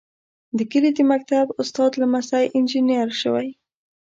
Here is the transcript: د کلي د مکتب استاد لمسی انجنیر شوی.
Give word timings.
د 0.57 0.59
کلي 0.71 0.91
د 0.95 0.99
مکتب 1.11 1.45
استاد 1.61 1.91
لمسی 2.01 2.45
انجنیر 2.57 3.09
شوی. 3.21 3.47